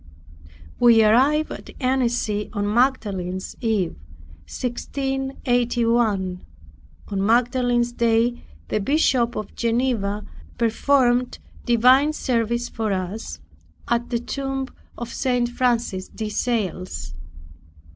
[0.79, 3.95] We arrived at Annecy on Magdalene's eve,
[4.47, 6.43] 1681.
[7.09, 10.25] On Magdalene's day the Bishop of Geneva
[10.57, 11.37] performed
[11.67, 13.39] divine service for us,
[13.87, 15.47] at the tomb of St.
[15.47, 17.13] Francis de Sales.